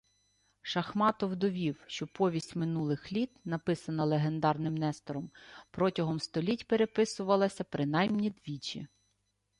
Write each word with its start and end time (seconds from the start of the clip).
Шахматов 0.61 1.35
довів, 1.35 1.83
що 1.87 2.07
«Повість 2.07 2.55
минулих 2.55 3.11
літ», 3.11 3.29
написана 3.45 4.05
легендарним 4.05 4.75
Нестором, 4.75 5.31
протягом 5.71 6.19
століть 6.19 6.67
переписувалася 6.67 7.63
принаймні 7.63 8.29
двічі 8.29 8.87